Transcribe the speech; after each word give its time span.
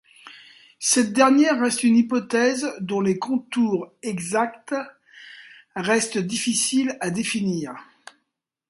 Cette 0.79 1.13
dernière 1.13 1.59
reste 1.61 1.83
une 1.83 1.95
hypothèse 1.95 2.67
dont 2.79 3.01
les 3.01 3.19
contours 3.19 3.91
exacts 4.01 4.73
restent 5.75 6.17
difficiles 6.17 6.97
à 7.01 7.11
définir. 7.11 7.75